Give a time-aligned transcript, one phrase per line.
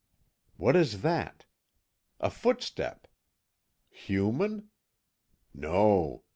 [0.57, 1.45] What is that?
[2.19, 3.05] A footstep!
[3.91, 4.71] Human?
[5.53, 6.23] No.